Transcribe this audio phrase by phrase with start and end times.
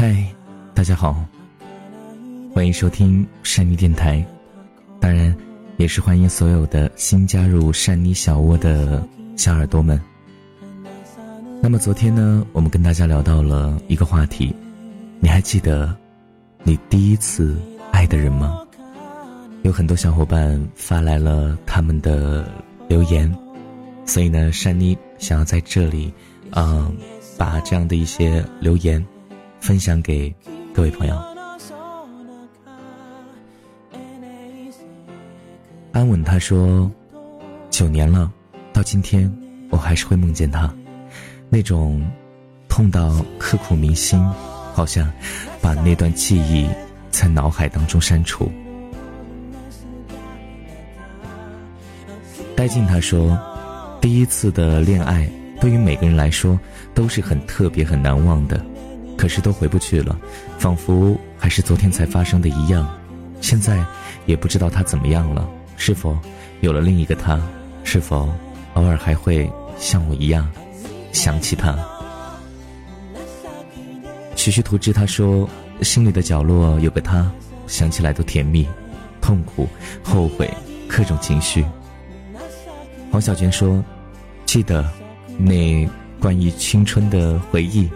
[0.00, 0.16] 嗨，
[0.72, 1.22] 大家好，
[2.54, 4.24] 欢迎收听善妮电台，
[4.98, 5.36] 当然
[5.76, 10.00] 也是欢迎所有的新加入善妮小窝的小耳朵们。
[11.60, 14.56] 那么昨天呢，我们跟大家聊到了一个话题，
[15.20, 15.94] 你还记得
[16.62, 17.60] 你第一次
[17.92, 18.58] 爱的人吗？
[19.64, 22.50] 有很多小伙伴发来了他们的
[22.88, 23.30] 留言，
[24.06, 26.10] 所以呢，珊妮想要在这里，
[26.52, 26.90] 嗯，
[27.36, 29.06] 把这样的一些留言
[29.60, 30.34] 分享给
[30.74, 31.16] 各位朋友。
[35.92, 36.90] 安稳他说，
[37.68, 38.32] 九年了，
[38.72, 39.30] 到今天
[39.68, 40.72] 我还是会梦见他，
[41.48, 42.02] 那种
[42.68, 44.18] 痛到刻骨铭心，
[44.72, 45.12] 好像
[45.60, 46.68] 把那段记忆
[47.10, 48.50] 在脑海当中删除。
[52.56, 53.38] 戴静他说
[54.00, 55.28] ：“第一次的恋爱
[55.60, 56.58] 对于每个人来说
[56.94, 58.64] 都是很特别、很难忘的，
[59.20, 60.18] 可是都回不去了，
[60.58, 62.88] 仿佛还是昨天才发生的一样。
[63.42, 63.84] 现在
[64.24, 65.46] 也不知道他怎么样了，
[65.76, 66.18] 是否
[66.62, 67.38] 有了另一个他？
[67.84, 68.32] 是否
[68.72, 69.46] 偶尔还会
[69.78, 70.50] 像我一样
[71.12, 71.78] 想起他？”
[74.36, 75.46] 徐徐图之他说
[75.84, 77.30] ：“心里的角落有个他，
[77.66, 78.66] 想起来都甜蜜、
[79.20, 79.68] 痛苦、
[80.02, 80.50] 后悔，
[80.88, 81.62] 各种情绪。”
[83.12, 83.84] 黄小娟说
[84.46, 84.88] ：“记得
[85.36, 85.86] 那
[86.18, 87.86] 关于青春的回忆，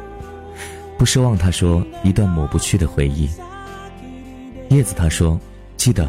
[0.98, 3.28] 不奢望。”他说：“一段抹不去的回忆。”
[4.70, 5.38] 叶子他说
[5.76, 6.08] ：“记得，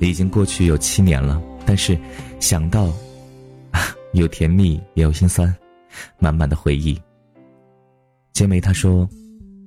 [0.00, 1.98] 已经过去有七年了，但是
[2.40, 2.92] 想到，
[4.12, 5.54] 有甜蜜也有心酸，
[6.18, 7.00] 满满的回忆。”
[8.32, 9.08] 结梅他说：“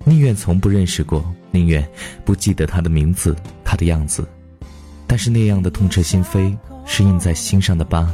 [0.06, 1.88] 宁愿从不认识过，宁愿
[2.24, 4.28] 不记得他的名字，他的样子，
[5.08, 8.10] 但是那样的痛彻心扉，是印在心上的疤。”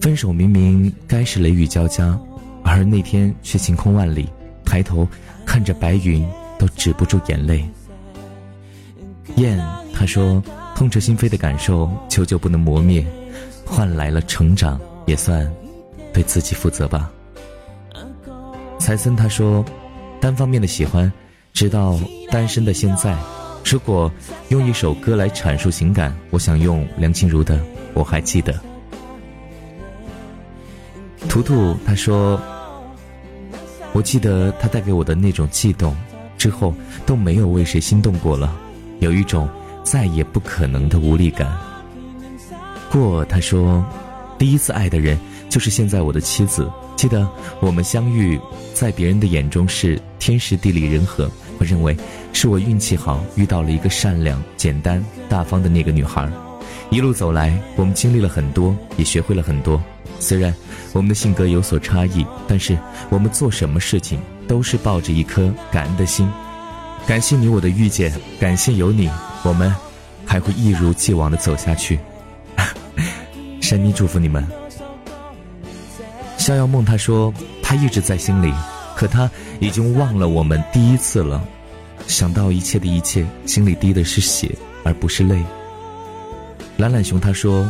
[0.00, 2.18] 分手明明该是雷雨交加，
[2.64, 4.28] 而那天却晴空万里。
[4.64, 5.06] 抬头
[5.52, 6.26] 看着白云，
[6.58, 7.62] 都止不住眼泪。
[9.36, 10.42] 燕他说
[10.74, 13.04] ：“痛彻心扉的感受，久久不能磨灭，
[13.66, 15.46] 换来了成长，也算
[16.10, 17.12] 对自己负责吧。”
[18.80, 19.62] 财森他说
[20.22, 21.12] ：“单方面的喜欢，
[21.52, 23.14] 直到单身的现在。
[23.62, 24.10] 如果
[24.48, 27.56] 用一首歌来阐述情感，我想用梁静茹的
[27.92, 28.54] 《我还记得》。”
[31.28, 32.40] 图图他说
[33.92, 35.94] ：“我记得他带给我的那种悸动，
[36.38, 38.54] 之后都没有为谁心动过了，
[39.00, 39.48] 有一种
[39.84, 41.52] 再也不可能的无力感。”
[42.90, 43.84] 过他说
[44.38, 46.70] ：“第一次爱的人就是现在我的妻子。
[46.94, 47.26] 记得
[47.60, 48.38] 我们相遇，
[48.74, 51.96] 在别人的眼中是天时地利人和，我认为
[52.32, 56.30] 是我运气好，遇到了一个善良、简单、大方的那个女孩。
[56.90, 59.82] 一路走来，我们经历了很多，也学会了很多。”
[60.22, 60.54] 虽然
[60.92, 62.78] 我们的性格有所差异，但是
[63.10, 66.30] 我们做什么事情都是抱着一颗感恩的心。
[67.08, 69.10] 感谢你我的遇见，感谢有你，
[69.42, 69.74] 我们
[70.24, 71.98] 还会一如既往的走下去。
[73.60, 74.46] 珊妮祝福你们。
[76.38, 78.54] 逍遥梦他说他一直在心里，
[78.96, 79.28] 可他
[79.58, 81.42] 已经忘了我们第一次了。
[82.06, 84.54] 想到一切的一切，心里滴的是血
[84.84, 85.42] 而不是泪。
[86.76, 87.68] 懒懒熊他说，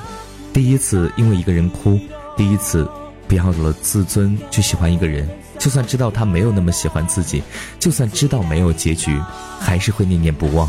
[0.52, 1.98] 第一次因为一个人哭。
[2.36, 2.88] 第一次，
[3.28, 5.28] 不要了自尊去喜欢一个人，
[5.58, 7.42] 就算知道他没有那么喜欢自己，
[7.78, 9.20] 就算知道没有结局，
[9.60, 10.68] 还是会念念不忘。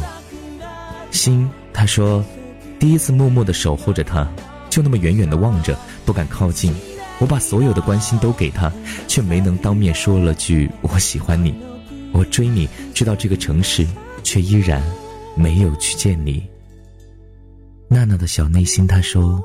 [1.11, 2.23] 心，他说，
[2.79, 4.27] 第一次默默的守候着他，
[4.69, 6.73] 就那么远远的望着，不敢靠近。
[7.19, 8.71] 我把所有的关心都给他，
[9.07, 11.55] 却没能当面说了句我喜欢你。
[12.11, 13.87] 我追你，去到这个城市，
[14.23, 14.83] 却依然
[15.35, 16.43] 没有去见你。
[17.87, 19.41] 娜娜的小内心，他说。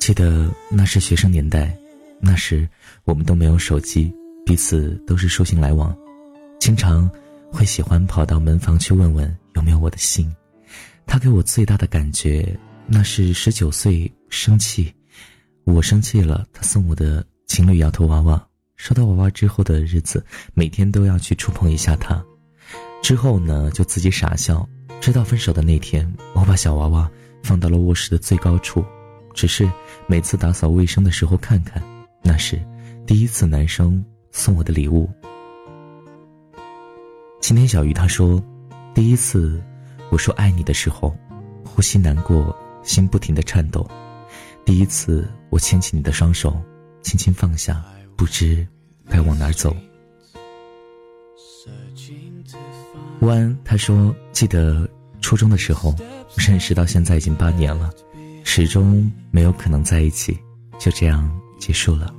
[0.00, 1.76] 记得那是学生年代，
[2.20, 2.66] 那时
[3.04, 4.10] 我们都没有手机，
[4.46, 5.94] 彼此都是书信来往，
[6.58, 7.08] 经常
[7.52, 10.34] 会喜欢跑到门房去问问有没有我的信。
[11.06, 14.90] 他给我最大的感觉，那是十九岁生气，
[15.64, 18.42] 我生气了，他送我的情侣摇头娃娃。
[18.76, 20.24] 收到娃娃之后的日子，
[20.54, 22.24] 每天都要去触碰一下它，
[23.02, 24.66] 之后呢就自己傻笑。
[24.98, 27.10] 直到分手的那天，我把小娃娃
[27.42, 28.82] 放到了卧室的最高处。
[29.34, 29.70] 只是
[30.06, 31.82] 每次打扫卫生的时候看看，
[32.22, 32.60] 那是
[33.06, 35.08] 第一次男生送我的礼物。
[37.40, 38.42] 今天小鱼他说，
[38.94, 39.62] 第一次
[40.10, 41.16] 我说爱你的时候，
[41.64, 43.88] 呼吸难过，心不停的颤抖。
[44.64, 46.60] 第一次我牵起你的双手，
[47.02, 47.82] 轻轻放下，
[48.16, 48.66] 不知
[49.08, 49.74] 该往哪走。
[53.20, 54.88] 弯他说，记得
[55.20, 55.94] 初中的时候，
[56.36, 57.90] 认识到现在已经八年了。
[58.52, 60.36] 始终没有可能在一起，
[60.76, 61.30] 就这样
[61.60, 62.12] 结束了。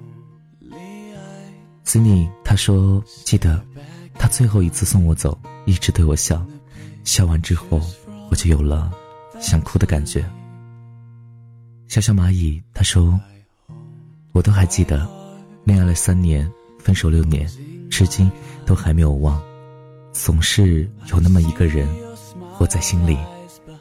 [1.84, 3.62] c i n y 他说：“记得，
[4.18, 6.42] 他最后一次送我走，一直对我笑，
[7.04, 7.82] 笑完之后，
[8.30, 8.90] 我就有了
[9.42, 10.24] 想哭的感觉。
[11.90, 13.20] 小小蚂蚁他说
[14.32, 15.06] ：“我都还记得，
[15.66, 16.50] 恋爱了三年，
[16.80, 17.46] 分手六年，
[17.90, 18.32] 至今
[18.66, 19.38] 都还没有忘，
[20.14, 21.86] 总是有那么一个人，
[22.54, 23.18] 活在心里，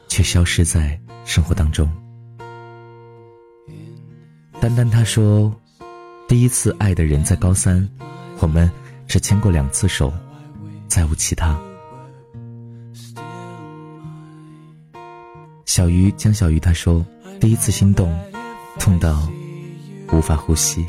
[0.08, 1.88] 却消失在生活当中。”
[4.60, 5.52] 丹丹他说
[6.28, 7.88] ：“第一次爱的人在高三，
[8.40, 8.70] 我们
[9.08, 10.12] 只牵过两次手。”
[10.86, 11.58] 再无其他。
[15.64, 17.04] 小鱼江小鱼他说
[17.40, 18.14] ：“第一次心动，
[18.78, 19.26] 痛到
[20.12, 20.84] 无法呼吸。”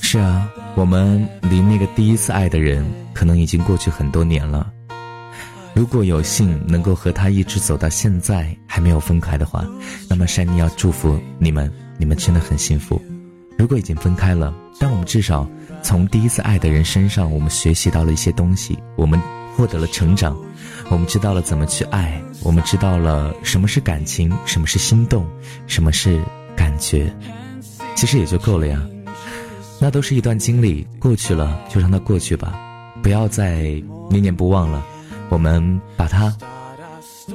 [0.00, 4.72] 是啊，我们离那个第一次爱的人，可能已经过去很多年了。
[5.76, 9.62] 如果有幸能够和他一直走到现在还没有分开的话，
[10.08, 12.98] 那么山妮要祝福你们，你们真的很幸福。
[13.58, 15.46] 如果已经分开了，但我们至少。
[15.82, 19.20] 从第一次爱的人身上，我们学习到了一些东西，我们
[19.54, 20.34] 获得了成长，
[20.88, 25.28] 我们知道了怎么去爱，我们知道了什么是感情，什么是心动，
[25.66, 26.20] 什么是
[26.56, 27.14] 感觉，
[27.94, 28.82] 其实也就够了呀。
[29.78, 32.58] 那都是一段经历，过去了就让它过去吧，
[33.02, 33.60] 不要再
[34.10, 34.84] 念念不忘了。
[35.30, 36.34] 我们把它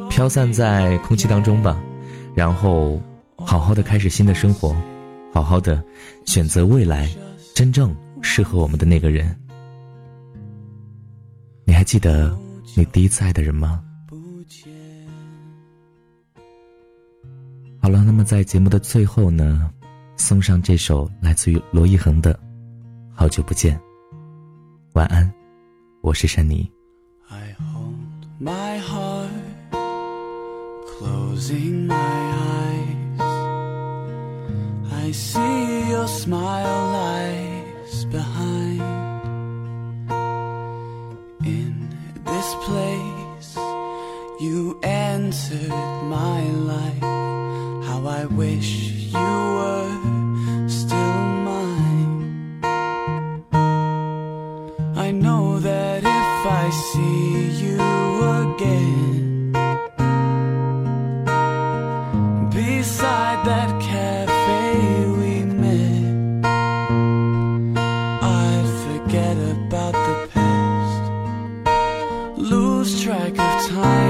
[0.10, 1.82] 飘散在空气当中吧，
[2.34, 3.02] 然后
[3.38, 4.76] 好好的开始新的生活，
[5.34, 5.84] 好好的
[6.26, 7.10] 选择未来，
[7.56, 7.96] 真正。
[8.24, 9.36] 适合我们的那个人，
[11.66, 12.38] 你还记得
[12.78, 13.84] 你第一次爱的人吗？
[17.82, 19.72] 好了，那么在节目的最后呢，
[20.18, 22.32] 送上这首来自于罗一恒的
[23.12, 23.76] 《好久不见》，
[24.94, 25.34] 晚安，
[26.02, 26.72] 我是珊妮。
[28.42, 29.30] my heart,
[30.98, 33.22] closing my eyes.
[34.92, 38.82] I see your smile lies behind.
[41.46, 41.88] In
[42.26, 43.56] this place,
[44.40, 45.70] you entered
[46.10, 46.42] my
[46.74, 47.04] life.
[47.86, 48.70] How I wish
[49.14, 50.20] you were
[73.29, 74.00] track of time.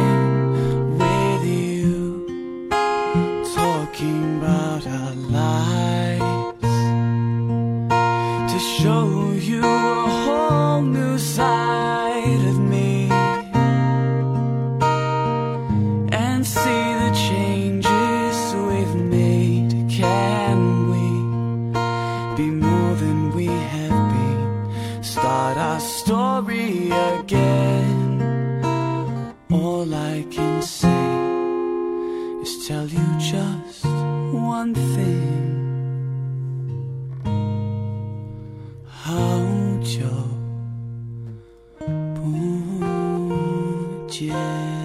[44.11, 44.80] 见。